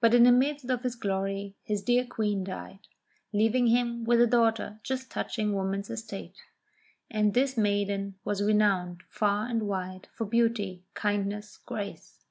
[0.00, 2.80] But in the midst of his glory his dear Queen died,
[3.32, 6.42] leaving him with a daughter just touching woman's estate;
[7.08, 12.24] and this maiden was renowned, far and wide, for beauty, kindness, grace.